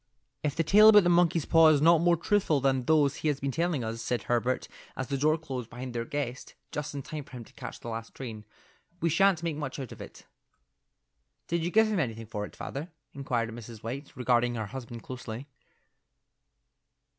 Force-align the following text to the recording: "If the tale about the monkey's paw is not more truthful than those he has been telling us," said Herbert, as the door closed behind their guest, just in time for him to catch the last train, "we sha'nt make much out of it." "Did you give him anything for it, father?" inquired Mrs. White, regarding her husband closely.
"If 0.41 0.55
the 0.55 0.63
tale 0.63 0.89
about 0.89 1.03
the 1.03 1.09
monkey's 1.11 1.45
paw 1.45 1.67
is 1.67 1.79
not 1.79 2.01
more 2.01 2.15
truthful 2.17 2.59
than 2.59 2.85
those 2.85 3.17
he 3.17 3.27
has 3.27 3.39
been 3.39 3.51
telling 3.51 3.83
us," 3.83 4.01
said 4.01 4.23
Herbert, 4.23 4.67
as 4.97 5.09
the 5.09 5.17
door 5.19 5.37
closed 5.37 5.69
behind 5.69 5.93
their 5.93 6.05
guest, 6.05 6.55
just 6.71 6.95
in 6.95 7.03
time 7.03 7.23
for 7.23 7.33
him 7.33 7.43
to 7.43 7.53
catch 7.53 7.79
the 7.79 7.87
last 7.87 8.15
train, 8.15 8.43
"we 8.99 9.09
sha'nt 9.11 9.43
make 9.43 9.57
much 9.57 9.77
out 9.77 9.91
of 9.91 10.01
it." 10.01 10.25
"Did 11.47 11.63
you 11.63 11.69
give 11.69 11.85
him 11.85 11.99
anything 11.99 12.25
for 12.25 12.45
it, 12.45 12.55
father?" 12.55 12.89
inquired 13.13 13.51
Mrs. 13.51 13.83
White, 13.83 14.11
regarding 14.15 14.55
her 14.55 14.65
husband 14.65 15.03
closely. 15.03 15.45